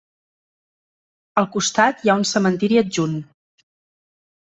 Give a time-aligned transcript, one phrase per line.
[1.43, 3.19] Al costat hi ha un cementiri adjunt.